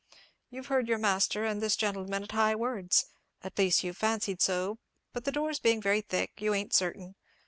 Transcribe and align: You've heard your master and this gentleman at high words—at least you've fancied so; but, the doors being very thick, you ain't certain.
You've 0.49 0.65
heard 0.65 0.87
your 0.87 0.97
master 0.97 1.45
and 1.45 1.61
this 1.61 1.75
gentleman 1.75 2.23
at 2.23 2.31
high 2.31 2.55
words—at 2.55 3.55
least 3.59 3.83
you've 3.83 3.97
fancied 3.97 4.41
so; 4.41 4.79
but, 5.13 5.25
the 5.25 5.31
doors 5.31 5.59
being 5.59 5.79
very 5.79 6.01
thick, 6.01 6.41
you 6.41 6.55
ain't 6.55 6.73
certain. 6.73 7.13